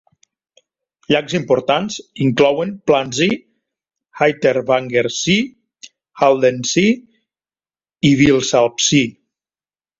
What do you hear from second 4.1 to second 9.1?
Heiterwanger See, Haldensee i Vilsalpsee.